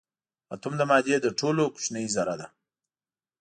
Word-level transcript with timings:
اتوم 0.53 0.73
د 0.77 0.81
مادې 0.89 1.15
تر 1.25 1.31
ټولو 1.39 1.63
کوچنۍ 1.73 2.05
ذره 2.15 2.35
ده. 2.39 2.47